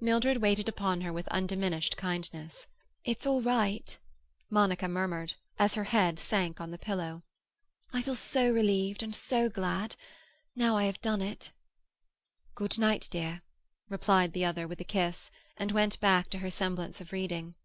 Mildred 0.00 0.36
waited 0.40 0.68
upon 0.68 1.00
her 1.00 1.12
with 1.12 1.26
undiminished 1.26 1.96
kindness. 1.96 2.68
"It's 3.04 3.26
all 3.26 3.42
right," 3.42 3.98
Monica 4.48 4.86
murmured, 4.86 5.34
as 5.58 5.74
her 5.74 5.82
head 5.82 6.20
sank 6.20 6.60
on 6.60 6.70
the 6.70 6.78
pillow. 6.78 7.24
"I 7.92 8.02
feel 8.02 8.14
so 8.14 8.48
relieved 8.48 9.02
and 9.02 9.12
so 9.12 9.48
glad—so 9.48 9.96
happy—now 10.54 10.76
I 10.76 10.84
have 10.84 11.00
done 11.02 11.20
it." 11.20 11.50
"Good 12.54 12.78
night, 12.78 13.08
dear," 13.10 13.42
replied 13.88 14.34
the 14.34 14.44
other, 14.44 14.68
with 14.68 14.80
a 14.80 14.84
kiss, 14.84 15.32
and 15.56 15.72
went 15.72 15.98
back 15.98 16.30
to 16.30 16.38
her 16.38 16.50
semblance 16.52 17.00
of 17.00 17.10
reading. 17.10 17.56